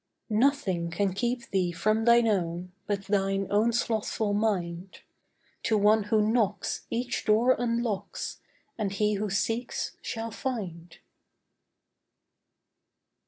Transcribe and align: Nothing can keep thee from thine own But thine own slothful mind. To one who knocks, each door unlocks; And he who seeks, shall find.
Nothing 0.31 0.89
can 0.89 1.13
keep 1.13 1.47
thee 1.51 1.71
from 1.71 2.05
thine 2.05 2.27
own 2.27 2.71
But 2.87 3.03
thine 3.05 3.45
own 3.51 3.71
slothful 3.71 4.33
mind. 4.33 5.01
To 5.65 5.77
one 5.77 6.05
who 6.05 6.27
knocks, 6.27 6.87
each 6.89 7.23
door 7.23 7.55
unlocks; 7.59 8.39
And 8.79 8.91
he 8.93 9.13
who 9.13 9.29
seeks, 9.29 9.95
shall 10.01 10.31
find. 10.31 10.97